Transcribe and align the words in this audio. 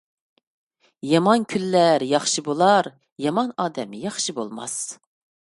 يامان 1.09 1.43
كۈنلەر 1.51 2.05
ياخشى 2.13 2.45
بولار، 2.49 2.91
يامان 3.27 3.55
ئادەم 3.65 3.97
ياخشى 4.09 4.39
بولماس. 4.41 4.79